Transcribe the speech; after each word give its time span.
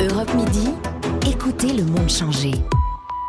Europe 0.00 0.32
Midi, 0.32 0.68
écoutez 1.26 1.72
le 1.72 1.82
monde 1.82 2.08
changer. 2.08 2.52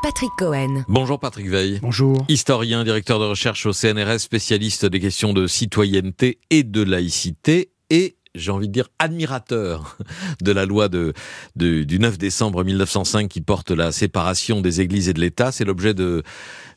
Patrick 0.03 0.29
Cohen. 0.37 0.83
Bonjour 0.87 1.19
Patrick 1.19 1.47
Veil. 1.47 1.79
Bonjour. 1.81 2.23
Historien, 2.29 2.83
directeur 2.83 3.19
de 3.19 3.25
recherche 3.25 3.65
au 3.65 3.73
CNRS, 3.73 4.19
spécialiste 4.19 4.85
des 4.85 4.99
questions 4.99 5.33
de 5.33 5.47
citoyenneté 5.47 6.37
et 6.51 6.61
de 6.61 6.83
laïcité 6.83 7.71
et 7.89 8.17
j'ai 8.35 8.51
envie 8.51 8.67
de 8.67 8.73
dire 8.73 8.89
admirateur 8.99 9.97
de 10.43 10.51
la 10.51 10.67
loi 10.67 10.89
de, 10.89 11.13
du 11.55 11.97
9 11.97 12.19
décembre 12.19 12.63
1905 12.63 13.27
qui 13.27 13.41
porte 13.41 13.71
la 13.71 13.91
séparation 13.91 14.61
des 14.61 14.79
églises 14.79 15.09
et 15.09 15.13
de 15.13 15.21
l'État. 15.21 15.51
C'est 15.51 15.65
l'objet 15.65 15.95
de 15.95 16.21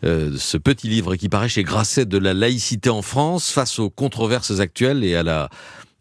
euh, 0.05 0.35
ce 0.39 0.57
petit 0.57 0.89
livre 0.89 1.17
qui 1.17 1.29
paraît 1.29 1.51
chez 1.51 1.65
Grasset 1.65 2.07
de 2.07 2.17
la 2.17 2.33
laïcité 2.33 2.89
en 2.89 3.03
France 3.03 3.51
face 3.51 3.79
aux 3.79 3.91
controverses 3.91 4.59
actuelles 4.59 5.05
et 5.05 5.17
à 5.17 5.23
la 5.23 5.51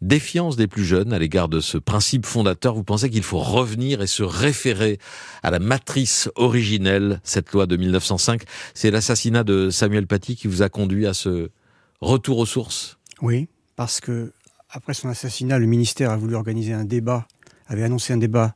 défiance 0.02 0.56
des 0.56 0.66
plus 0.66 0.84
jeunes 0.84 1.12
à 1.12 1.18
l'égard 1.18 1.48
de 1.48 1.60
ce 1.60 1.78
principe 1.78 2.26
fondateur. 2.26 2.74
Vous 2.74 2.84
pensez 2.84 3.08
qu'il 3.08 3.22
faut 3.22 3.38
revenir 3.38 4.02
et 4.02 4.06
se 4.06 4.22
référer 4.22 4.98
à 5.42 5.50
la 5.50 5.58
matrice 5.58 6.28
originelle, 6.34 7.20
cette 7.24 7.52
loi 7.52 7.66
de 7.66 7.76
1905 7.76 8.42
C'est 8.74 8.90
l'assassinat 8.90 9.44
de 9.44 9.70
Samuel 9.70 10.06
Paty 10.06 10.36
qui 10.36 10.48
vous 10.48 10.62
a 10.62 10.68
conduit 10.68 11.06
à 11.06 11.14
ce 11.14 11.50
retour 12.00 12.38
aux 12.38 12.46
sources? 12.46 12.98
Oui, 13.22 13.48
parce 13.76 14.00
que 14.00 14.32
après 14.70 14.94
son 14.94 15.08
assassinat, 15.08 15.58
le 15.58 15.66
ministère 15.66 16.10
a 16.10 16.16
voulu 16.16 16.34
organiser 16.34 16.72
un 16.72 16.84
débat, 16.84 17.26
avait 17.66 17.84
annoncé 17.84 18.12
un 18.12 18.18
débat 18.18 18.54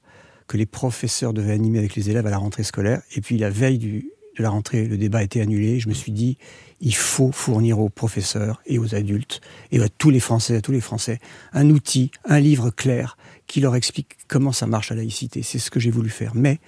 que 0.49 0.57
les 0.57 0.67
professeurs 0.67 1.33
devaient 1.33 1.53
animer 1.53 1.79
avec 1.79 1.95
les 1.95 2.11
élèves 2.11 2.27
à 2.27 2.31
la 2.31 2.39
rentrée 2.39 2.63
scolaire. 2.65 3.03
Et 3.15 3.21
puis 3.21 3.39
la 3.39 3.51
veille 3.51 3.79
de 3.79 4.03
la 4.43 4.51
rentrée, 4.51 4.87
le 4.87 4.97
débat 4.97 5.19
a 5.19 5.23
été 5.23 5.41
annulé. 5.41 5.79
Je 5.79 5.89
me 5.89 5.95
suis 5.95 6.13
dit, 6.13 6.39
il 6.81 6.95
faut 6.95 7.33
fournir 7.33 7.79
aux 7.79 7.89
professeurs 7.89 8.61
et 8.67 8.79
aux 8.79 8.95
adultes 8.95 9.41
et 9.73 9.81
à 9.81 9.89
tous 9.89 10.11
les 10.11 10.21
Français, 10.21 10.57
à 10.57 10.61
tous 10.61 10.73
les 10.73 10.81
Français, 10.81 11.21
un 11.53 11.71
outil, 11.71 12.11
un 12.25 12.41
livre 12.41 12.71
clair 12.71 13.17
qui 13.47 13.61
leur 13.61 13.77
explique 13.77 14.17
comment 14.29 14.53
ça 14.53 14.67
marche 14.67 14.91
la 14.91 14.97
laïcité. 14.97 15.43
C'est 15.43 15.59
ce 15.59 15.71
que 15.71 15.81
j'ai 15.81 15.91
voulu 15.91 16.11
faire. 16.11 16.35
Mais 16.35 16.59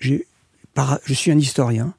je 0.00 0.18
suis 1.12 1.30
un 1.30 1.38
historien. 1.38 1.94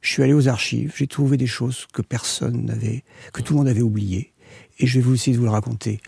Je 0.00 0.10
suis 0.10 0.22
allé 0.22 0.32
aux 0.32 0.48
archives. 0.48 0.92
J'ai 0.96 1.06
trouvé 1.06 1.36
des 1.36 1.46
choses 1.46 1.86
que 1.92 2.02
personne 2.02 2.64
n'avait, 2.64 3.04
que 3.32 3.42
tout 3.42 3.52
le 3.52 3.58
monde 3.58 3.68
avait 3.68 3.82
oubliées. 3.82 4.32
Et 4.78 4.86
je 4.86 4.98
vais 4.98 5.04
vous 5.04 5.14
essayer 5.14 5.32
de 5.32 5.38
vous 5.38 5.44
le 5.44 5.52
raconter. 5.52 6.00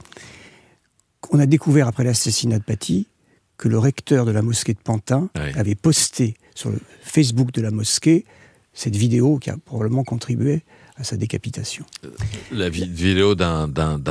On 1.31 1.39
a 1.39 1.47
découvert 1.47 1.87
après 1.87 2.03
l'assassinat 2.03 2.59
de 2.59 2.65
Paty 2.65 3.07
que 3.57 3.69
le 3.69 3.79
recteur 3.79 4.25
de 4.25 4.33
la 4.33 4.43
mosquée 4.43 4.75
de 4.75 4.81
Pantin 4.81 5.31
avait 5.55 5.77
posté 5.77 6.35
sur 6.57 6.71
le 6.71 6.81
Facebook 7.03 7.53
de 7.53 7.63
la 7.63 7.71
mosquée 7.71 8.25
cette 8.75 8.97
vidéo 8.97 9.39
qui 9.39 9.51
a 9.51 9.57
probablement 9.57 10.05
contribué 10.05 10.63
à 10.97 11.05
sa 11.05 11.17
décapitation. 11.17 11.85
Euh, 12.05 12.11
la 12.53 12.69
vidéo 12.69 13.35
d'un 13.35 13.69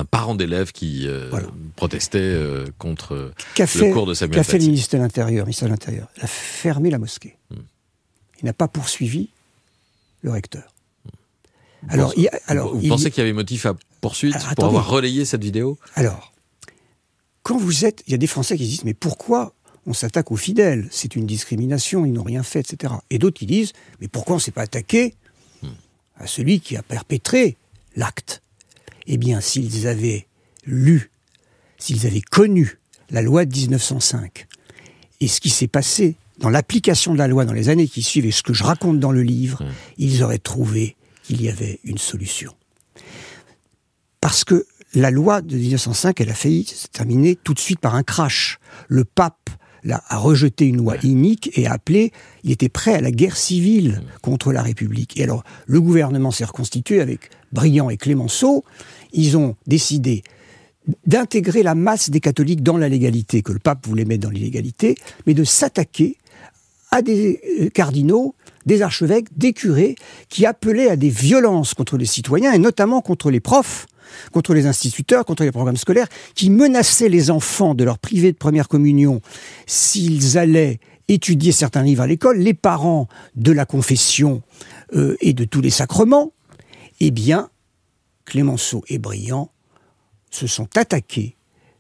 parent 0.10 0.36
d'élève 0.36 0.72
qui 0.72 1.08
euh, 1.08 1.30
protestait 1.76 2.20
euh, 2.20 2.66
contre 2.78 3.32
le 3.58 3.94
cours 3.94 4.06
de 4.06 4.14
Samuel 4.14 4.36
Qu'a 4.36 4.44
fait 4.44 4.58
le 4.58 4.66
ministre 4.66 4.96
de 4.96 5.02
l'Intérieur 5.02 5.48
Il 5.50 6.24
a 6.24 6.28
fermé 6.28 6.90
la 6.90 6.98
mosquée. 6.98 7.38
Hmm. 7.52 7.62
Il 8.42 8.46
n'a 8.46 8.54
pas 8.54 8.68
poursuivi 8.68 9.30
le 10.22 10.32
recteur. 10.32 10.74
Alors, 11.90 12.14
alors, 12.48 12.74
vous 12.76 12.88
pensez 12.88 13.12
qu'il 13.12 13.20
y 13.20 13.26
avait 13.26 13.34
motif 13.34 13.66
à 13.66 13.76
poursuite 14.00 14.36
pour 14.56 14.66
avoir 14.66 14.90
relayé 14.90 15.26
cette 15.26 15.44
vidéo? 15.44 15.78
Alors, 15.96 16.34
quand 17.44 17.58
vous 17.58 17.84
êtes, 17.84 18.04
il 18.08 18.12
y 18.12 18.14
a 18.14 18.18
des 18.18 18.28
Français 18.28 18.58
qui 18.58 18.64
disent 18.64 18.86
mais 18.86 18.94
pourquoi 18.94 19.54
on 19.86 19.94
s'attaque 19.94 20.32
aux 20.32 20.38
fidèles 20.38 20.88
C'est 20.92 21.16
une 21.16 21.26
discrimination, 21.26 22.06
ils 22.06 22.14
n'ont 22.14 22.24
rien 22.24 22.44
fait, 22.44 22.60
etc. 22.60 22.94
Et 23.10 23.20
d'autres 23.20 23.38
qui 23.38 23.46
disent 23.46 23.74
mais 24.02 24.08
pourquoi 24.08 24.36
on 24.36 24.38
ne 24.38 24.42
s'est 24.42 24.52
pas 24.52 24.64
attaqué 24.64 25.16
à 26.16 26.28
celui 26.28 26.60
qui 26.60 26.78
a 26.78 26.84
perpétré 26.84 27.58
l'acte? 27.96 28.42
Eh 29.08 29.18
bien, 29.18 29.42
s'ils 29.42 29.88
avaient 29.88 30.28
lu, 30.66 31.12
s'ils 31.78 32.08
avaient 32.08 32.22
connu 32.22 32.80
la 33.10 33.22
loi 33.22 33.46
de 33.46 33.54
1905 33.54 34.48
et 35.20 35.28
ce 35.28 35.42
qui 35.42 35.50
s'est 35.50 35.68
passé 35.68 36.16
dans 36.40 36.50
l'application 36.50 37.14
de 37.14 37.18
la 37.18 37.28
loi 37.28 37.46
dans 37.46 37.54
les 37.54 37.70
années 37.70 37.88
qui 37.88 38.02
suivent 38.02 38.26
et 38.26 38.32
ce 38.32 38.44
que 38.44 38.54
je 38.54 38.64
raconte 38.64 39.00
dans 39.00 39.12
le 39.12 39.22
livre, 39.22 39.64
ils 39.98 40.24
auraient 40.24 40.40
trouvé 40.40 40.96
qu'il 41.24 41.42
y 41.42 41.50
avait 41.50 41.80
une 41.84 41.98
solution. 41.98 42.54
Parce 44.20 44.44
que 44.44 44.66
la 44.94 45.12
loi 45.12 45.42
de 45.42 45.56
1905, 45.56 46.22
elle 46.22 46.30
a 46.30 46.34
failli 46.34 46.66
se 46.66 46.88
terminer 46.88 47.36
tout 47.36 47.54
de 47.54 47.60
suite 47.60 47.80
par 47.80 47.96
un 47.96 48.04
crash. 48.04 48.60
Le 48.88 49.04
pape 49.04 49.50
a 49.92 50.18
rejeté 50.18 50.66
une 50.66 50.78
loi 50.78 50.96
inique 51.04 51.52
et 51.58 51.68
a 51.68 51.74
appelé, 51.74 52.12
il 52.44 52.52
était 52.52 52.70
prêt 52.70 52.94
à 52.94 53.02
la 53.02 53.12
guerre 53.12 53.36
civile 53.36 54.02
contre 54.22 54.52
la 54.52 54.62
République. 54.62 55.20
Et 55.20 55.24
alors, 55.24 55.44
le 55.66 55.82
gouvernement 55.82 56.32
s'est 56.32 56.46
reconstitué 56.46 57.02
avec 57.02 57.30
Briand 57.52 57.90
et 57.90 57.98
Clémenceau. 57.98 58.64
Ils 59.12 59.38
ont 59.38 59.56
décidé 59.68 60.24
d'intégrer 61.08 61.64
la 61.64 61.76
masse 61.76 62.10
des 62.10 62.20
catholiques 62.20 62.64
dans 62.64 62.78
la 62.78 62.90
légalité, 62.90 63.42
que 63.42 63.54
le 63.54 63.60
pape 63.60 63.86
voulait 63.88 64.06
mettre 64.06 64.24
dans 64.24 64.30
l'illégalité, 64.30 64.96
mais 65.26 65.34
de 65.34 65.44
s'attaquer 65.44 66.18
à 66.92 67.02
des 67.02 67.42
euh, 67.62 67.70
cardinaux, 67.70 68.36
des 68.66 68.82
archevêques, 68.82 69.28
des 69.38 69.54
curés, 69.54 69.96
qui 70.30 70.46
appelaient 70.46 70.90
à 70.90 70.96
des 70.96 71.10
violences 71.10 71.74
contre 71.74 71.98
les 71.98 72.06
citoyens, 72.06 72.54
et 72.54 72.60
notamment 72.60 73.02
contre 73.02 73.32
les 73.32 73.40
profs, 73.40 73.88
contre 74.32 74.54
les 74.54 74.66
instituteurs, 74.66 75.26
contre 75.26 75.44
les 75.44 75.52
programmes 75.52 75.78
scolaires, 75.78 76.08
qui 76.36 76.50
menaçaient 76.50 77.10
les 77.10 77.32
enfants 77.32 77.76
de 77.76 77.84
leur 77.84 78.00
priver 78.00 78.32
de 78.32 78.38
première 78.38 78.68
communion 78.68 79.22
s'ils 79.66 80.38
allaient 80.38 80.80
étudier 81.08 81.52
certains 81.52 81.84
livres 81.84 82.04
à 82.04 82.08
l'école, 82.08 82.38
les 82.38 82.54
parents 82.54 83.08
de 83.36 83.52
la 83.52 83.66
confession 83.66 84.42
euh, 84.96 85.18
et 85.22 85.34
de 85.34 85.44
tous 85.44 85.62
les 85.62 85.70
sacrements, 85.70 86.34
eh 87.00 87.12
bien, 87.12 87.50
Clémenceau 88.26 88.84
et 88.88 89.00
Briand 89.00 89.52
se 90.30 90.48
sont 90.48 90.70
attaqués 90.78 91.36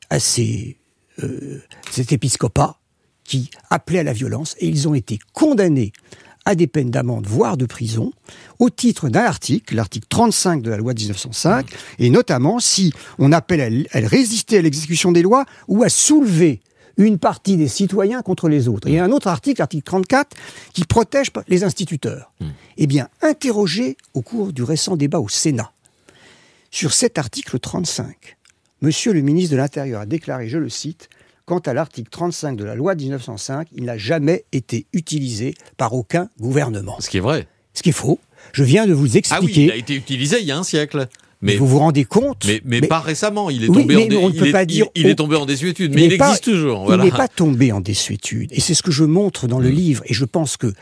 à 0.09 0.19
ces, 0.19 0.77
euh, 1.23 1.61
cet 1.89 2.11
épiscopat 2.11 2.79
qui 3.23 3.49
appelait 3.69 3.99
à 3.99 4.03
la 4.03 4.13
violence 4.13 4.55
et 4.59 4.67
ils 4.67 4.87
ont 4.87 4.93
été 4.93 5.19
condamnés 5.31 5.93
à 6.45 6.55
des 6.55 6.67
peines 6.67 6.91
d'amende, 6.91 7.25
voire 7.27 7.57
de 7.57 7.65
prison, 7.65 8.11
au 8.59 8.69
titre 8.69 9.09
d'un 9.09 9.23
article, 9.23 9.75
l'article 9.75 10.07
35 10.09 10.61
de 10.61 10.69
la 10.69 10.77
loi 10.77 10.93
de 10.93 10.99
1905, 10.99 11.67
et 11.99 12.09
notamment 12.09 12.59
si 12.59 12.93
on 13.19 13.31
appelle 13.31 13.87
à, 13.91 13.99
résister 13.99 14.57
à 14.57 14.61
l'exécution 14.61 15.11
des 15.11 15.21
lois 15.21 15.45
ou 15.67 15.83
à 15.83 15.89
soulever 15.89 16.61
une 16.97 17.17
partie 17.17 17.57
des 17.57 17.67
citoyens 17.67 18.21
contre 18.21 18.49
les 18.49 18.67
autres. 18.67 18.87
Il 18.87 18.93
y 18.93 18.99
a 18.99 19.03
un 19.03 19.11
autre 19.11 19.27
article, 19.27 19.61
l'article 19.61 19.83
34, 19.83 20.37
qui 20.73 20.85
protège 20.85 21.31
les 21.47 21.63
instituteurs. 21.63 22.31
Hmm. 22.39 22.49
Eh 22.77 22.87
bien, 22.87 23.07
interrogé 23.21 23.97
au 24.13 24.21
cours 24.21 24.53
du 24.53 24.63
récent 24.63 24.95
débat 24.95 25.19
au 25.19 25.29
Sénat 25.29 25.71
sur 26.69 26.93
cet 26.93 27.17
article 27.17 27.59
35, 27.59 28.37
Monsieur 28.83 29.13
le 29.13 29.21
ministre 29.21 29.53
de 29.53 29.55
l'Intérieur 29.55 30.01
a 30.01 30.05
déclaré, 30.05 30.49
je 30.49 30.57
le 30.57 30.67
cite, 30.67 31.07
Quant 31.45 31.59
à 31.59 31.73
l'article 31.73 32.09
35 32.09 32.55
de 32.55 32.63
la 32.63 32.75
loi 32.75 32.95
de 32.95 33.01
1905, 33.01 33.67
il 33.75 33.83
n'a 33.83 33.97
jamais 33.97 34.45
été 34.53 34.87
utilisé 34.93 35.55
par 35.75 35.93
aucun 35.93 36.29
gouvernement. 36.39 36.95
Ce 36.99 37.09
qui 37.09 37.17
est 37.17 37.21
vrai. 37.21 37.47
Ce 37.73 37.81
qui 37.81 37.89
est 37.89 37.93
faux. 37.93 38.19
Je 38.53 38.63
viens 38.63 38.87
de 38.87 38.93
vous 38.93 39.17
expliquer. 39.17 39.35
Ah 39.35 39.45
oui, 39.45 39.63
il 39.65 39.71
a 39.71 39.75
été 39.75 39.93
utilisé 39.93 40.39
il 40.39 40.45
y 40.45 40.51
a 40.51 40.57
un 40.57 40.63
siècle. 40.63 41.07
Mais 41.41 41.57
vous 41.57 41.67
vous 41.67 41.79
rendez 41.79 42.05
compte 42.05 42.45
mais, 42.47 42.61
mais, 42.63 42.87
pas 42.87 43.01
récemment. 43.01 43.49
Il 43.49 43.65
est 43.65 43.67
tombé, 43.67 43.95
en, 43.97 43.99
il 43.99 44.55
est, 44.55 44.65
dire 44.65 44.85
il, 44.95 45.07
est 45.07 45.15
tombé 45.15 45.35
en 45.35 45.45
désuétude. 45.45 45.93
Mais 45.93 46.05
il, 46.05 46.13
existe 46.13 46.45
toujours. 46.45 46.93
Il 46.93 47.01
n'est 47.01 47.11
pas 47.11 47.27
tombé 47.27 47.73
en 47.73 47.81
désuétude. 47.81 48.49
Et 48.53 48.61
c'est 48.61 48.73
ce 48.73 48.81
que 48.81 48.91
je 48.91 49.03
montre 49.03 49.47
dans 49.47 49.59
le 49.59 49.69
mm. 49.69 49.75
livre. 49.75 50.03
Et 50.05 50.13
je 50.13 50.23
pense 50.23 50.55
que 50.55 50.73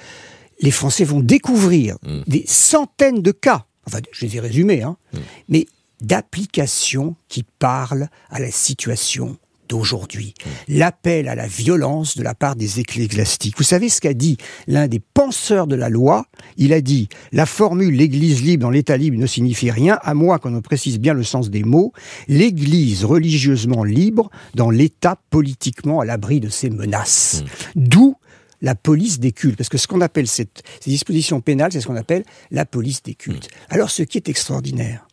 les 0.59 0.69
Français 0.69 1.03
vont 1.03 1.22
découvrir 1.22 1.95
mm. 2.03 2.22
des 2.28 2.43
centaines 2.45 3.23
de 3.23 3.31
cas. 3.31 3.66
Enfin, 3.88 3.97
je 4.11 4.25
les 4.28 4.38
ai 4.38 4.39
résumés, 4.39 4.83
hein, 4.83 4.97
mm. 5.13 5.17
mais 5.49 5.66
d'applications 6.01 7.16
qui 7.28 7.43
parlent 7.57 8.09
à 8.29 8.39
la 8.39 8.51
situation 8.51 9.38
d'aujourd'hui. 9.71 10.33
L'appel 10.67 11.29
à 11.29 11.35
la 11.35 11.47
violence 11.47 12.17
de 12.17 12.23
la 12.23 12.35
part 12.35 12.57
des 12.57 12.81
ecclésiastiques. 12.81 13.55
Vous 13.57 13.63
savez 13.63 13.87
ce 13.87 14.01
qu'a 14.01 14.13
dit 14.13 14.35
l'un 14.67 14.89
des 14.89 14.99
penseurs 14.99 15.65
de 15.65 15.75
la 15.75 15.87
loi? 15.87 16.25
Il 16.57 16.73
a 16.73 16.81
dit 16.81 17.07
La 17.31 17.45
formule 17.45 17.95
l'Église 17.95 18.43
libre 18.43 18.63
dans 18.63 18.69
l'État 18.69 18.97
libre 18.97 19.17
ne 19.17 19.25
signifie 19.25 19.71
rien, 19.71 19.97
à 20.03 20.13
moins 20.13 20.39
qu'on 20.39 20.51
ne 20.51 20.59
précise 20.59 20.99
bien 20.99 21.13
le 21.13 21.23
sens 21.23 21.49
des 21.49 21.63
mots. 21.63 21.93
L'Église 22.27 23.05
religieusement 23.05 23.85
libre 23.85 24.29
dans 24.55 24.69
l'État 24.69 25.17
politiquement 25.29 26.01
à 26.01 26.05
l'abri 26.05 26.41
de 26.41 26.49
ses 26.49 26.69
menaces. 26.69 27.43
Hmm. 27.43 27.81
D'où 27.87 28.16
la 28.61 28.75
police 28.75 29.19
des 29.19 29.31
cultes. 29.31 29.57
Parce 29.57 29.69
que 29.69 29.78
ce 29.78 29.87
qu'on 29.87 30.01
appelle 30.01 30.28
cette, 30.28 30.61
ces 30.81 30.91
dispositions 30.91 31.41
pénales, 31.41 31.72
c'est 31.72 31.81
ce 31.81 31.87
qu'on 31.87 31.96
appelle 31.96 32.23
la 32.51 32.66
police 32.66 33.01
des 33.01 33.16
cultes. 33.16 33.47
Hmm. 33.47 33.73
Alors 33.73 33.90
ce 33.90 34.03
qui 34.03 34.17
est 34.17 34.28
extraordinaire, 34.28 35.07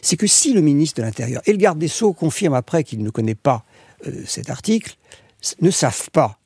c'est 0.00 0.16
que 0.16 0.26
si 0.26 0.52
le 0.52 0.60
ministre 0.60 1.00
de 1.00 1.06
l'Intérieur 1.06 1.42
et 1.46 1.52
le 1.52 1.58
garde 1.58 1.78
des 1.78 1.88
Sceaux 1.88 2.12
confirment 2.12 2.54
après 2.54 2.84
qu'il 2.84 3.02
ne 3.02 3.10
connaît 3.10 3.34
pas 3.34 3.64
cet 4.26 4.50
article 4.50 4.96
ne 5.60 5.70
savent 5.70 6.10
pas 6.10 6.38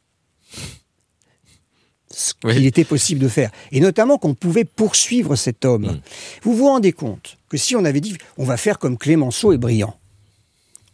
ce 2.12 2.34
qu'il 2.34 2.66
était 2.66 2.84
possible 2.84 3.20
de 3.20 3.28
faire. 3.28 3.50
Et 3.70 3.80
notamment 3.80 4.18
qu'on 4.18 4.34
pouvait 4.34 4.64
poursuivre 4.64 5.36
cet 5.36 5.64
homme. 5.64 5.86
Mm. 5.86 6.00
Vous 6.42 6.56
vous 6.56 6.66
rendez 6.66 6.92
compte 6.92 7.38
que 7.48 7.56
si 7.56 7.76
on 7.76 7.84
avait 7.84 8.00
dit 8.00 8.16
on 8.36 8.44
va 8.44 8.56
faire 8.56 8.78
comme 8.78 8.98
Clémenceau 8.98 9.52
et 9.52 9.58
Briand, 9.58 9.99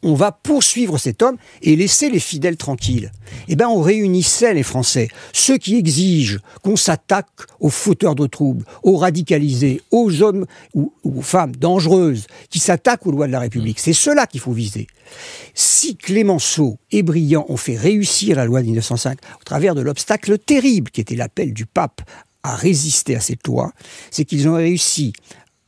on 0.07 0.15
va 0.15 0.31
poursuivre 0.31 0.99
cet 0.99 1.21
homme 1.21 1.37
et 1.63 1.75
laisser 1.75 2.09
les 2.09 2.21
fidèles 2.21 2.57
tranquilles. 2.57 3.11
Eh 3.49 3.57
bien, 3.57 3.69
on 3.69 3.81
réunissait 3.81 4.55
les 4.55 4.63
Français, 4.63 5.09
ceux 5.33 5.59
qui 5.59 5.75
exigent 5.75 6.39
qu'on 6.63 6.77
s'attaque 6.77 7.27
aux 7.59 7.71
fauteurs 7.71 8.15
de 8.15 8.29
troubles, 8.29 8.65
aux 8.85 8.97
radicalisés, 8.97 9.83
aux 9.91 10.23
hommes 10.23 10.47
ou 10.75 10.93
aux 11.03 11.23
femmes 11.23 11.57
dangereuses 11.57 12.29
qui 12.51 12.61
s'attaquent 12.61 13.05
aux 13.07 13.11
lois 13.11 13.27
de 13.27 13.33
la 13.33 13.41
République. 13.41 13.81
C'est 13.81 13.93
cela 13.93 14.29
qu'il 14.29 14.41
faut 14.41 14.53
viser. 14.53 14.87
Si 15.55 15.97
Clémenceau 15.97 16.79
et 16.93 17.03
Briand 17.03 17.45
ont 17.49 17.57
fait 17.57 17.77
réussir 17.77 18.37
la 18.37 18.45
loi 18.45 18.61
de 18.61 18.67
1905 18.67 19.19
au 19.41 19.45
travers 19.45 19.75
de 19.75 19.81
l'obstacle 19.81 20.39
terrible 20.39 20.93
qui 20.93 21.01
était 21.01 21.17
l'appel 21.17 21.53
du 21.53 21.67
pape 21.67 22.01
à 22.45 22.55
résister 22.55 23.17
à 23.17 23.21
cette 23.21 23.45
loi, 23.49 23.73
c'est 24.13 24.25
qu'ils 24.25 24.49
ont 24.49 24.55
réussi 24.55 25.13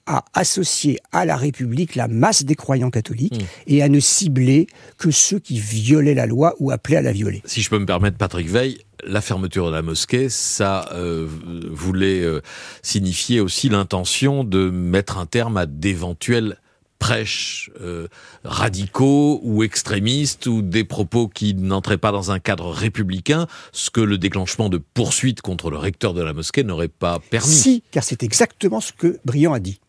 à 0.08 0.24
associer 0.32 0.98
à 1.12 1.24
la 1.26 1.36
République 1.36 1.94
la 1.94 2.08
masse 2.08 2.44
des 2.44 2.56
croyants 2.56 2.90
catholiques 2.90 3.42
hmm. 3.42 3.46
et 3.66 3.82
à 3.82 3.88
ne 3.88 4.00
cibler 4.00 4.66
que 4.96 5.10
ceux 5.10 5.38
qui 5.38 5.60
violaient 5.60 6.14
la 6.14 6.26
loi 6.26 6.54
ou 6.58 6.70
appelaient 6.70 6.96
à 6.96 7.02
la 7.02 7.12
violer. 7.12 7.42
Si 7.44 7.60
je 7.60 7.68
peux 7.68 7.78
me 7.78 7.86
permettre, 7.86 8.16
Patrick 8.16 8.48
Veil, 8.48 8.78
la 9.04 9.20
fermeture 9.20 9.66
de 9.66 9.72
la 9.72 9.82
mosquée, 9.82 10.30
ça 10.30 10.88
euh, 10.92 11.28
voulait 11.70 12.22
euh, 12.22 12.40
signifier 12.82 13.40
aussi 13.40 13.68
l'intention 13.68 14.44
de 14.44 14.70
mettre 14.70 15.18
un 15.18 15.26
terme 15.26 15.58
à 15.58 15.66
d'éventuels 15.66 16.56
prêches 16.98 17.70
euh, 17.80 18.08
radicaux 18.44 19.40
ou 19.42 19.62
extrémistes 19.62 20.46
ou 20.46 20.62
des 20.62 20.84
propos 20.84 21.28
qui 21.28 21.54
n'entraient 21.54 21.98
pas 21.98 22.12
dans 22.12 22.30
un 22.30 22.40
cadre 22.40 22.70
républicain, 22.70 23.46
ce 23.72 23.90
que 23.90 24.00
le 24.00 24.18
déclenchement 24.18 24.68
de 24.68 24.78
poursuites 24.78 25.42
contre 25.42 25.70
le 25.70 25.76
recteur 25.76 26.14
de 26.14 26.22
la 26.22 26.32
mosquée 26.32 26.64
n'aurait 26.64 26.88
pas 26.88 27.20
permis. 27.30 27.52
Si, 27.52 27.82
car 27.90 28.02
c'est 28.02 28.22
exactement 28.22 28.80
ce 28.80 28.92
que 28.92 29.18
Briand 29.24 29.52
a 29.52 29.60
dit. 29.60 29.80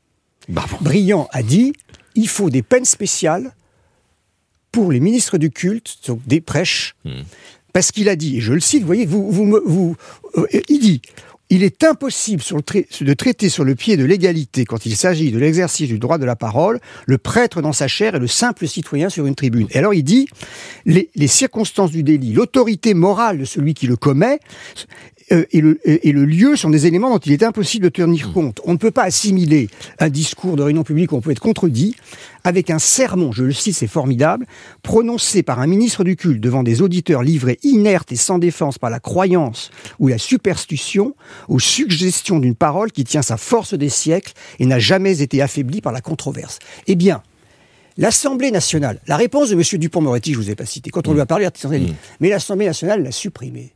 Briand 0.82 1.28
a 1.32 1.44
dit 1.44 1.74
il 2.16 2.28
faut 2.28 2.50
des 2.50 2.62
peines 2.62 2.86
spéciales 2.86 3.54
pour 4.72 4.92
les 4.92 5.00
ministres 5.00 5.38
du 5.38 5.50
culte, 5.50 5.98
donc 6.08 6.20
des 6.28 6.42
prêches, 6.42 6.96
hmm. 7.06 7.22
parce 7.74 7.92
qu'il 7.92 8.10
a 8.10 8.16
dit, 8.16 8.38
et 8.38 8.42
je 8.42 8.54
le 8.54 8.60
cite, 8.60 8.82
vous 8.82 8.88
voyez, 8.88 9.06
vous, 9.06 9.32
vous, 9.32 9.60
vous 9.66 9.96
euh, 10.38 10.46
il 10.68 10.80
dit 10.80 11.02
il 11.52 11.64
est 11.64 11.84
impossible 11.84 12.44
de 13.02 13.14
traiter 13.14 13.50
sur 13.50 13.64
le 13.64 13.74
pied 13.74 13.98
de 13.98 14.06
l'égalité, 14.06 14.66
quand 14.66 14.86
il 14.86 14.96
s'agit 14.96 15.32
de 15.32 15.40
l'exercice 15.40 15.88
du 15.88 15.98
droit 15.98 16.20
de 16.20 16.26
la 16.26 16.36
parole, 16.36 16.80
le 17.08 17.18
prêtre 17.18 17.64
dans 17.64 17.74
sa 17.74 17.88
chair 17.88 18.14
et 18.14 18.20
le 18.20 18.28
simple 18.28 18.68
citoyen 18.68 19.10
sur 19.10 19.26
une 19.26 19.34
tribune. 19.34 19.68
Et 19.72 19.80
alors 19.80 19.96
il 19.96 20.04
dit, 20.04 20.28
les, 20.86 21.10
les 21.16 21.28
circonstances 21.28 21.90
du 21.90 22.04
délit, 22.04 22.34
l'autorité 22.34 22.94
morale 22.94 23.40
de 23.40 23.46
celui 23.46 23.74
qui 23.74 23.88
le 23.88 23.96
commet, 23.96 24.40
euh, 25.32 25.46
et, 25.52 25.62
le, 25.62 25.80
et, 25.86 26.12
le, 26.12 26.26
lieu 26.26 26.56
sont 26.56 26.70
des 26.70 26.88
éléments 26.88 27.10
dont 27.10 27.20
il 27.20 27.32
est 27.32 27.44
impossible 27.44 27.86
de 27.86 27.90
tenir 27.90 28.30
hmm. 28.30 28.34
compte. 28.34 28.62
On 28.66 28.74
ne 28.74 28.78
peut 28.78 28.92
pas 28.92 29.04
assimiler 29.04 29.70
un 30.00 30.10
discours 30.10 30.56
de 30.56 30.64
réunion 30.64 30.84
publique 30.84 31.12
où 31.12 31.16
on 31.16 31.22
peut 31.22 31.32
être 31.32 31.40
contredit 31.40 31.96
avec 32.44 32.70
un 32.70 32.80
sermon, 32.80 33.32
je 33.32 33.44
le 33.44 33.52
cite, 33.52 33.76
c'est 33.76 33.88
formidable, 33.88 34.46
prononcé 34.82 35.44
par 35.44 35.60
un 35.60 35.68
ministre 35.68 36.04
du 36.04 36.16
culte 36.16 36.42
devant 36.42 36.64
des 36.64 36.82
auditeurs 36.82 37.22
livrés 37.22 37.60
inertes 37.64 38.12
et 38.12 38.16
sans 38.16 38.40
défense 38.40 38.78
par 38.78 38.90
la 38.90 39.00
croyance 39.00 39.72
ou 40.00 40.08
la 40.08 40.18
superstition, 40.18 41.16
aux 41.48 41.60
suggestions 41.60 42.40
d'une 42.40 42.56
parole 42.56 42.92
qui 42.92 43.04
tient 43.04 43.22
sa 43.22 43.38
force 43.38 43.74
des 43.74 43.90
siècles 43.90 44.34
et 44.60 44.66
n'a 44.66 44.80
jamais 44.80 45.22
été 45.22 45.42
affaiblie 45.42 45.82
par 45.82 45.92
la 45.92 46.02
controverse. 46.02 46.60
Eh 46.88 46.96
bien, 46.96 47.22
L'Assemblée 47.98 48.50
nationale, 48.50 49.02
la 49.08 49.18
réponse 49.18 49.50
de 49.50 49.56
M. 49.56 49.62
Dupont-Moretti, 49.78 50.32
je 50.32 50.40
ne 50.40 50.44
vous 50.44 50.50
ai 50.50 50.56
pas 50.56 50.66
cité, 50.66 50.90
quand 50.90 51.10
on 51.10 51.14
lui 51.14 51.20
a 51.20 51.26
parlé, 51.26 51.46
mmh. 51.46 51.88
mais 52.22 52.30
l'Assemblée 52.30 52.66
nationale 52.66 53.04
l'a 53.04 53.12
supprimé 53.12 53.74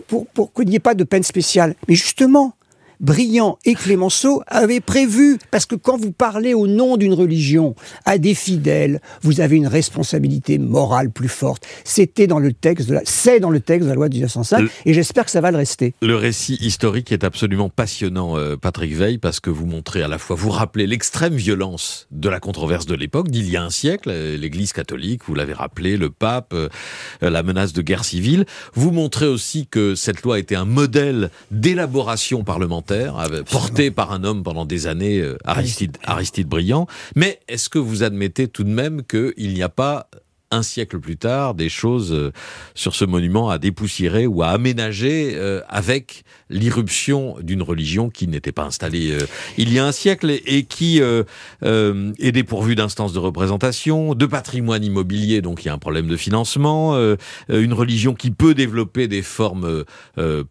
pour, 0.00 0.52
qu'il 0.52 0.68
n'y 0.68 0.76
ait 0.76 0.80
pas 0.80 0.94
de 0.94 1.04
peine 1.04 1.22
spéciale. 1.22 1.74
Mais 1.88 1.94
justement, 1.94 2.54
Briand 3.00 3.58
et 3.64 3.74
Clémenceau 3.74 4.42
avaient 4.46 4.80
prévu, 4.80 5.38
parce 5.50 5.66
que 5.66 5.74
quand 5.74 5.96
vous 5.96 6.12
parlez 6.12 6.54
au 6.54 6.66
nom 6.66 6.96
d'une 6.96 7.12
religion 7.12 7.74
à 8.04 8.18
des 8.18 8.34
fidèles, 8.34 9.00
vous 9.22 9.40
avez 9.40 9.56
une 9.56 9.66
responsabilité 9.66 10.58
morale 10.58 11.10
plus 11.10 11.28
forte. 11.28 11.66
C'était 11.84 12.26
dans 12.26 12.38
le 12.38 12.52
texte 12.52 12.88
de 12.88 12.94
la, 12.94 13.02
c'est 13.04 13.40
dans 13.40 13.50
le 13.50 13.60
texte 13.60 13.84
de 13.84 13.90
la 13.90 13.94
loi 13.94 14.08
de 14.08 14.14
1905, 14.14 14.68
et 14.84 14.94
j'espère 14.94 15.24
que 15.24 15.30
ça 15.30 15.40
va 15.40 15.50
le 15.50 15.58
rester. 15.58 15.94
Le 16.00 16.16
récit 16.16 16.56
historique 16.60 17.12
est 17.12 17.24
absolument 17.24 17.68
passionnant, 17.68 18.38
euh, 18.38 18.56
Patrick 18.56 18.94
Veil, 18.94 19.18
parce 19.18 19.40
que 19.40 19.50
vous 19.50 19.66
montrez 19.66 20.02
à 20.02 20.08
la 20.08 20.18
fois, 20.18 20.36
vous 20.36 20.50
rappelez 20.50 20.86
l'extrême 20.86 21.34
violence 21.34 22.06
de 22.10 22.28
la 22.28 22.40
controverse 22.40 22.86
de 22.86 22.94
l'époque, 22.94 23.28
d'il 23.28 23.48
y 23.50 23.56
a 23.56 23.62
un 23.62 23.70
siècle, 23.70 24.10
euh, 24.10 24.36
l'Église 24.36 24.72
catholique, 24.72 25.22
vous 25.26 25.34
l'avez 25.34 25.52
rappelé, 25.52 25.96
le 25.96 26.10
pape, 26.10 26.52
euh, 26.54 26.68
la 27.20 27.42
menace 27.42 27.72
de 27.72 27.82
guerre 27.82 28.04
civile. 28.04 28.46
Vous 28.74 28.90
montrez 28.90 29.26
aussi 29.26 29.66
que 29.66 29.94
cette 29.94 30.22
loi 30.22 30.38
était 30.38 30.56
un 30.56 30.64
modèle 30.64 31.30
d'élaboration 31.50 32.44
parlementaire 32.44 32.85
porté 33.50 33.90
par 33.90 34.12
un 34.12 34.24
homme 34.24 34.42
pendant 34.42 34.64
des 34.64 34.86
années, 34.86 35.20
euh, 35.20 35.36
Aristide, 35.44 35.96
Aristide 36.04 36.48
Briand. 36.48 36.86
Mais 37.14 37.40
est-ce 37.48 37.68
que 37.68 37.78
vous 37.78 38.02
admettez 38.02 38.48
tout 38.48 38.64
de 38.64 38.70
même 38.70 39.02
qu'il 39.04 39.54
n'y 39.54 39.62
a 39.62 39.68
pas 39.68 40.08
un 40.56 40.62
siècle 40.62 40.98
plus 40.98 41.16
tard, 41.16 41.54
des 41.54 41.68
choses 41.68 42.12
euh, 42.12 42.32
sur 42.74 42.94
ce 42.94 43.04
monument 43.04 43.48
à 43.50 43.58
dépoussiérer 43.58 44.26
ou 44.26 44.42
à 44.42 44.48
aménager 44.48 45.32
euh, 45.34 45.60
avec 45.68 46.24
l'irruption 46.50 47.36
d'une 47.40 47.62
religion 47.62 48.10
qui 48.10 48.28
n'était 48.28 48.52
pas 48.52 48.64
installée 48.64 49.12
euh, 49.12 49.26
il 49.58 49.72
y 49.72 49.78
a 49.78 49.86
un 49.86 49.92
siècle 49.92 50.30
et, 50.30 50.64
qui 50.64 51.00
est 51.00 52.32
dépourvue 52.32 52.74
d'instances 52.74 53.12
de 53.12 53.18
représentation, 53.18 54.14
de 54.14 54.26
patrimoine 54.26 54.84
immobilier, 54.84 55.42
donc 55.42 55.64
il 55.64 55.68
y 55.68 55.70
a 55.70 55.74
un 55.74 55.78
problème 55.78 56.06
de 56.06 56.16
financement, 56.16 56.96
une 57.48 57.72
religion 57.72 58.14
qui 58.14 58.30
peut 58.30 58.54
développer 58.54 59.08
des 59.08 59.22
formes 59.22 59.84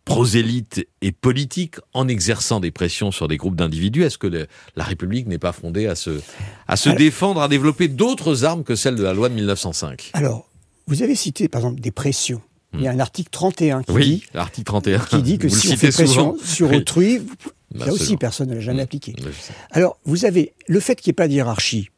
prosélytes 0.06 0.88
et 1.02 1.12
politiques 1.12 1.76
en 1.94 2.08
exerçant 2.08 2.60
des 2.60 2.72
pressions 2.72 3.12
sur 3.12 3.28
des 3.28 3.38
groupes 3.38 3.56
d'individus. 3.56 4.04
Est-ce 4.04 4.18
que 4.18 4.48
la 4.76 4.84
République 4.84 5.28
n'est 5.28 5.40
pas 5.40 5.52
fondée 5.54 5.88
à 5.88 5.96
se, 5.96 6.22
à 6.68 6.76
se 6.76 6.90
défendre, 6.90 7.42
à 7.42 7.48
développer 7.48 7.88
d'autres 7.88 8.44
armes 8.44 8.64
que 8.64 8.76
celles 8.76 8.96
de 8.96 9.04
la 9.04 9.14
loi 9.14 9.30
de 9.30 9.36
1905 9.36 9.95
alors, 10.14 10.50
vous 10.88 11.04
avez 11.04 11.16
cité 11.16 11.48
par 11.48 11.62
exemple 11.62 11.82
des 11.82 11.92
pressions. 11.92 12.42
Il 12.74 12.82
y 12.82 12.88
a 12.88 12.92
un 12.92 13.00
article 13.00 13.30
31 13.32 13.84
qui 13.84 13.94
dit, 13.94 14.24
article 14.34 14.66
31. 14.66 15.00
qui 15.00 15.22
dit 15.22 15.38
que 15.38 15.48
si 15.48 15.70
on 15.70 15.78
fait 15.78 15.92
pression 15.92 16.36
sur 16.44 16.72
autrui, 16.74 17.22
là 17.74 17.92
aussi 17.92 18.18
personne 18.18 18.50
ne 18.50 18.56
l'a 18.56 18.60
jamais 18.60 18.82
mm. 18.82 18.84
appliqué. 18.84 19.16
Alors, 19.72 19.98
vous 20.06 20.26
avez 20.26 20.54
le 20.68 20.80
fait 20.80 20.96
qu'il 20.96 21.12
n'y 21.12 21.14
ait 21.14 21.16
pas 21.16 21.28
de 21.28 21.34
hiérarchie. 21.34 21.90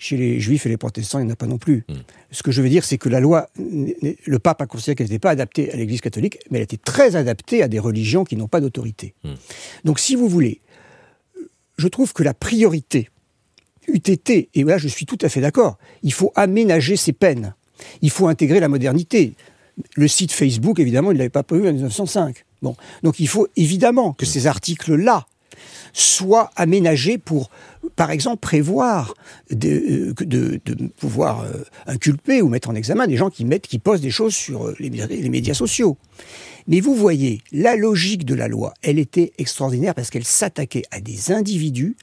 Chez 0.00 0.16
les 0.16 0.38
juifs 0.38 0.64
et 0.64 0.68
les 0.68 0.76
protestants, 0.76 1.18
il 1.18 1.24
n'y 1.24 1.30
en 1.30 1.32
a 1.32 1.36
pas 1.36 1.46
non 1.46 1.58
plus. 1.58 1.84
Mm. 1.88 1.94
Ce 2.30 2.42
que 2.42 2.52
je 2.52 2.62
veux 2.62 2.68
dire, 2.68 2.84
c'est 2.84 2.98
que 2.98 3.08
la 3.08 3.20
loi, 3.20 3.48
le 3.56 4.38
pape 4.38 4.62
a 4.62 4.66
considéré 4.66 4.94
qu'elle 4.94 5.06
n'était 5.06 5.18
pas 5.18 5.30
adaptée 5.30 5.72
à 5.72 5.76
l'Église 5.76 6.00
catholique, 6.02 6.38
mais 6.50 6.58
elle 6.58 6.64
était 6.64 6.76
très 6.76 7.16
adaptée 7.16 7.62
à 7.62 7.68
des 7.68 7.80
religions 7.80 8.24
qui 8.24 8.36
n'ont 8.36 8.48
pas 8.48 8.60
d'autorité. 8.60 9.14
Donc, 9.84 9.98
si 9.98 10.14
vous 10.14 10.28
voulez, 10.28 10.60
je 11.78 11.88
trouve 11.88 12.12
que 12.12 12.22
la 12.22 12.34
priorité 12.34 13.08
UTT, 13.88 14.48
et 14.54 14.64
là 14.64 14.78
je 14.78 14.88
suis 14.88 15.06
tout 15.06 15.18
à 15.22 15.28
fait 15.28 15.40
d'accord, 15.40 15.78
il 16.02 16.12
faut 16.12 16.32
aménager 16.34 16.96
ces 16.96 17.12
peines. 17.12 17.54
Il 18.02 18.10
faut 18.10 18.26
intégrer 18.26 18.60
la 18.60 18.68
modernité. 18.68 19.34
Le 19.94 20.08
site 20.08 20.32
Facebook, 20.32 20.80
évidemment, 20.80 21.12
il 21.12 21.14
ne 21.14 21.18
l'avait 21.18 21.30
pas 21.30 21.44
prévu 21.44 21.68
en 21.68 21.72
1905. 21.72 22.44
Bon. 22.62 22.74
Donc 23.02 23.20
il 23.20 23.28
faut 23.28 23.46
évidemment 23.56 24.12
que 24.12 24.26
ces 24.26 24.46
articles-là 24.46 25.26
soient 25.92 26.50
aménagés 26.56 27.18
pour, 27.18 27.50
par 27.96 28.10
exemple, 28.10 28.40
prévoir 28.40 29.14
de, 29.50 30.12
euh, 30.20 30.88
pouvoir 30.96 31.40
euh, 31.40 31.64
inculper 31.86 32.42
ou 32.42 32.48
mettre 32.48 32.68
en 32.70 32.74
examen 32.74 33.06
des 33.06 33.16
gens 33.16 33.30
qui, 33.30 33.44
mettent, 33.44 33.66
qui 33.66 33.78
posent 33.78 34.00
des 34.00 34.10
choses 34.10 34.34
sur 34.34 34.66
euh, 34.66 34.76
les 34.78 35.28
médias 35.28 35.54
sociaux. 35.54 35.96
Mais 36.66 36.80
vous 36.80 36.94
voyez, 36.94 37.40
la 37.50 37.76
logique 37.76 38.26
de 38.26 38.34
la 38.34 38.46
loi, 38.46 38.74
elle 38.82 38.98
était 38.98 39.32
extraordinaire 39.38 39.94
parce 39.94 40.10
qu'elle 40.10 40.24
s'attaquait 40.24 40.84
à 40.90 41.00
des 41.00 41.32
individus 41.32 41.96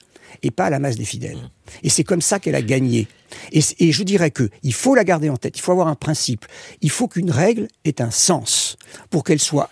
et 0.43 0.51
pas 0.51 0.65
à 0.65 0.69
la 0.69 0.79
masse 0.79 0.95
des 0.95 1.05
fidèles. 1.05 1.49
Et 1.83 1.89
c'est 1.89 2.03
comme 2.03 2.21
ça 2.21 2.39
qu'elle 2.39 2.55
a 2.55 2.61
gagné. 2.61 3.07
Et, 3.51 3.91
je 3.91 4.03
dirais 4.03 4.31
que 4.31 4.49
il 4.63 4.73
faut 4.73 4.95
la 4.95 5.03
garder 5.03 5.29
en 5.29 5.37
tête. 5.37 5.57
Il 5.57 5.61
faut 5.61 5.71
avoir 5.71 5.87
un 5.87 5.95
principe. 5.95 6.45
Il 6.81 6.89
faut 6.89 7.07
qu'une 7.07 7.31
règle 7.31 7.67
ait 7.83 8.01
un 8.01 8.11
sens 8.11 8.77
pour 9.09 9.23
qu'elle 9.23 9.39
soit, 9.39 9.69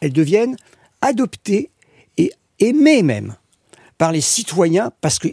elle 0.00 0.12
devienne 0.12 0.56
adoptée 1.00 1.70
et 2.16 2.32
aimée 2.58 3.02
même 3.02 3.36
par 3.98 4.12
les 4.12 4.22
citoyens, 4.22 4.92
parce 5.02 5.18
que 5.18 5.28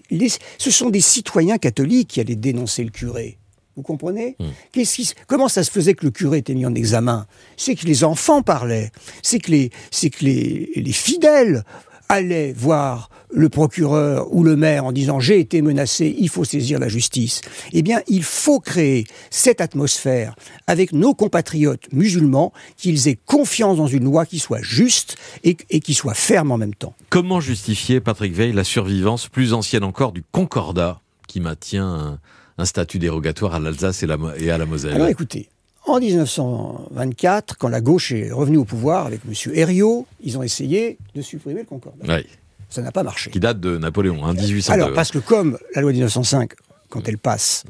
ce 0.58 0.72
sont 0.72 0.90
des 0.90 1.00
citoyens 1.00 1.58
catholiques 1.58 2.10
qui 2.10 2.20
allaient 2.20 2.36
dénoncer 2.36 2.84
le 2.84 2.90
curé. 2.90 3.38
Vous 3.78 3.84
comprenez? 3.84 4.36
Hmm. 4.40 4.82
Comment 5.28 5.48
ça 5.48 5.64
se 5.64 5.70
faisait 5.70 5.94
que 5.94 6.04
le 6.04 6.12
curé 6.12 6.40
était 6.40 6.56
mis 6.56 6.66
en 6.66 6.74
examen? 6.74 7.28
C'est 7.56 7.76
que 7.76 7.86
les 7.86 8.04
enfants 8.04 8.42
parlaient, 8.42 8.92
c'est 9.22 9.40
que 9.40 9.52
les, 9.52 9.70
que 9.70 10.26
les, 10.26 10.72
les 10.76 10.92
fidèles 10.92 11.64
allait 12.10 12.54
voir 12.54 13.10
le 13.30 13.50
procureur 13.50 14.34
ou 14.34 14.44
le 14.44 14.56
maire 14.56 14.86
en 14.86 14.92
disant 14.92 15.20
j'ai 15.20 15.40
été 15.40 15.62
menacé, 15.62 16.16
il 16.18 16.30
faut 16.30 16.44
saisir 16.44 16.80
la 16.80 16.88
justice, 16.88 17.42
eh 17.74 17.82
bien 17.82 18.02
il 18.08 18.24
faut 18.24 18.60
créer 18.60 19.06
cette 19.30 19.62
atmosphère 19.62 20.36
avec 20.68 20.94
nos 20.94 21.14
compatriotes 21.14 21.92
musulmans, 21.92 22.54
qu'ils 22.78 23.08
aient 23.08 23.20
confiance 23.26 23.78
dans 23.78 23.88
une 23.88 24.06
loi 24.06 24.26
qui 24.26 24.40
soit 24.40 24.62
juste 24.62 25.18
et, 25.44 25.56
qui 25.56 25.94
soit 25.94 26.14
ferme 26.14 26.52
en 26.52 26.58
même 26.58 26.76
temps. 26.76 26.94
Comment 27.10 27.40
justifier, 27.40 28.00
Patrick 28.00 28.34
Veil, 28.34 28.54
la 28.54 28.64
survivance 28.64 29.28
plus 29.28 29.54
ancienne 29.54 29.84
encore 29.84 30.12
du 30.12 30.24
Concordat 30.32 31.02
qui 31.28 31.40
maintient 31.40 32.20
un, 32.58 32.66
statut 32.66 33.00
dérogatoire 33.00 33.56
à 33.56 33.60
l'Alsace 33.60 34.04
et, 34.04 34.08
et 34.40 34.52
à 34.52 34.58
la 34.58 34.66
Moselle? 34.66 34.96
Alors 34.96 35.08
écoutez, 35.08 35.50
en 35.88 36.00
1924, 36.00 37.58
quand 37.58 37.70
la 37.70 37.82
gauche 37.82 38.12
est 38.12 38.32
revenue 38.32 38.58
au 38.58 38.66
pouvoir 38.66 39.06
avec 39.06 39.22
M. 39.28 39.34
Herriot, 39.54 40.06
ils 40.22 40.38
ont 40.38 40.44
essayé 40.44 40.98
de 41.16 41.22
supprimer 41.22 41.62
le 41.62 41.66
Concordat. 41.66 42.22
Ça 42.70 42.82
n'a 42.82 42.92
pas 42.92 43.04
marché. 43.04 43.32
Qui 43.32 43.40
date 43.40 43.60
de 43.60 43.78
Napoléon, 43.78 44.26
hein, 44.26 44.34
1802. 44.34 44.74
Alors, 44.74 44.94
parce 44.94 45.12
que 45.12 45.20
comme 45.20 45.58
la 45.74 45.82
loi 45.82 45.92
de 45.92 45.98
1905, 45.98 46.52
quand 46.90 47.08
elle 47.08 47.18
passe, 47.18 47.64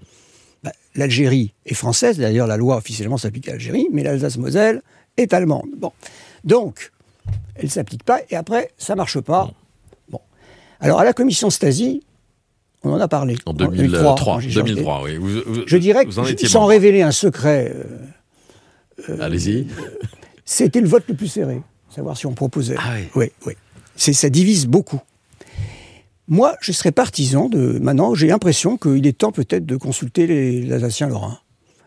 bah, 0.64 0.72
l'Algérie 0.96 1.54
est 1.66 1.76
française, 1.76 2.18
d'ailleurs 2.18 2.48
la 2.48 2.58
loi 2.58 2.78
officiellement 2.78 3.18
s'applique 3.18 3.48
à 3.48 3.52
l'Algérie, 3.52 3.88
mais 3.92 4.02
l'Alsace-Moselle 4.04 4.82
est 5.18 5.34
allemande. 5.34 5.70
Bon. 5.78 5.92
Donc, 6.44 6.92
elle 7.56 7.66
ne 7.66 7.70
s'applique 7.70 8.04
pas, 8.04 8.22
et 8.30 8.36
après, 8.36 8.72
ça 8.78 8.94
ne 8.94 8.98
marche 8.98 9.20
pas. 9.20 9.52
Bon. 10.10 10.22
Alors, 10.80 11.00
à 11.00 11.04
la 11.04 11.14
commission 11.14 11.50
Stasi, 11.52 12.04
on 12.88 12.94
en 12.94 13.00
a 13.00 13.08
parlé. 13.08 13.36
En 13.46 13.54
2003, 13.54 14.42
2003, 14.42 15.04
oui. 15.04 15.20
je 15.66 15.78
dirais 15.78 16.06
que, 16.06 16.12
sans 16.12 16.66
révéler 16.66 17.02
un 17.02 17.12
secret... 17.12 17.74
Euh, 17.76 19.10
euh, 19.10 19.18
Allez-y. 19.22 19.68
C'était 20.46 20.82
le 20.82 20.88
vote 20.88 21.04
le 21.08 21.16
plus 21.16 21.28
serré, 21.28 21.62
savoir 21.90 22.18
si 22.18 22.26
on 22.26 22.34
proposait. 22.34 22.76
Ah 22.80 22.94
oui. 22.96 23.08
Oui, 23.16 23.32
oui. 23.46 23.54
Ça 24.14 24.30
divise 24.30 24.68
beaucoup. 24.68 25.02
Moi, 26.28 26.56
je 26.62 26.72
serais 26.72 26.92
partisan 26.92 27.48
de. 27.48 27.80
Maintenant, 27.80 28.14
j'ai 28.16 28.28
l'impression 28.28 28.78
qu'il 28.78 29.06
est 29.08 29.18
temps 29.18 29.32
peut-être 29.32 29.66
de 29.66 29.78
consulter 29.78 30.28
les 30.28 30.72
Alsaciens 30.74 31.08
lorrains. 31.08 31.40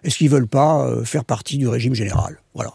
Est-ce 0.02 0.16
qu'ils 0.16 0.30
veulent 0.30 0.48
pas 0.48 0.86
euh, 0.86 1.04
faire 1.04 1.24
partie 1.24 1.58
du 1.58 1.68
régime 1.68 1.94
général? 1.94 2.38
Voilà. 2.54 2.72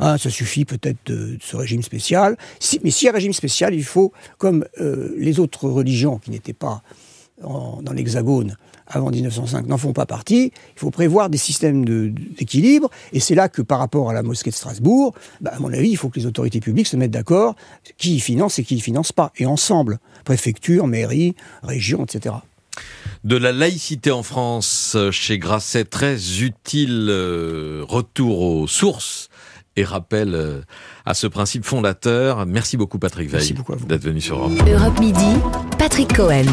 Hein, 0.00 0.18
ça 0.18 0.30
suffit 0.30 0.64
peut-être 0.64 0.98
de, 1.06 1.38
ce 1.40 1.56
régime 1.56 1.82
spécial. 1.82 2.36
mais 2.84 2.90
s'il 2.90 3.06
y 3.06 3.08
a 3.08 3.12
un 3.12 3.14
régime 3.14 3.32
spécial, 3.32 3.74
il 3.74 3.84
faut, 3.84 4.12
comme 4.36 4.64
euh, 4.80 5.14
les 5.18 5.40
autres 5.40 5.68
religions 5.68 6.18
qui 6.18 6.30
n'étaient 6.30 6.52
pas 6.52 6.82
dans 7.42 7.92
l'Hexagone 7.92 8.56
avant 8.88 9.10
1905 9.10 9.66
n'en 9.66 9.78
font 9.78 9.92
pas 9.92 10.06
partie. 10.06 10.52
Il 10.76 10.80
faut 10.80 10.90
prévoir 10.90 11.30
des 11.30 11.38
systèmes 11.38 11.84
d'équilibre. 11.84 12.90
et 13.12 13.20
c'est 13.20 13.34
là 13.34 13.48
que 13.48 13.62
par 13.62 13.78
rapport 13.78 14.10
à 14.10 14.12
la 14.12 14.22
mosquée 14.22 14.50
de 14.50 14.54
Strasbourg, 14.54 15.14
bah, 15.40 15.52
à 15.54 15.60
mon 15.60 15.72
avis, 15.72 15.90
il 15.90 15.96
faut 15.96 16.08
que 16.08 16.18
les 16.18 16.26
autorités 16.26 16.60
publiques 16.60 16.86
se 16.86 16.96
mettent 16.96 17.10
d'accord 17.10 17.54
qui 17.96 18.16
y 18.16 18.20
finance 18.20 18.58
et 18.58 18.64
qui 18.64 18.76
y 18.76 18.80
finance 18.80 19.12
pas. 19.12 19.32
Et 19.36 19.46
ensemble, 19.46 19.98
préfecture, 20.24 20.86
mairie, 20.86 21.34
région, 21.62 22.04
etc. 22.04 22.36
De 23.24 23.36
la 23.36 23.52
laïcité 23.52 24.10
en 24.10 24.22
France 24.22 24.96
chez 25.10 25.38
Grasset, 25.38 25.84
très 25.84 26.40
utile 26.40 27.08
euh, 27.10 27.84
retour 27.86 28.40
aux 28.40 28.66
sources 28.66 29.28
et 29.76 29.84
rappel 29.84 30.34
euh, 30.34 30.60
à 31.04 31.14
ce 31.14 31.26
principe 31.26 31.64
fondateur. 31.64 32.46
Merci 32.46 32.76
beaucoup 32.76 32.98
Patrick 32.98 33.30
Veil 33.30 33.54
d'être 33.86 34.02
venu 34.04 34.20
sur 34.20 34.38
Europe. 34.38 34.52
Europe 34.66 34.98
Midi, 35.00 35.36
Patrick 35.78 36.14
Cohen. 36.14 36.46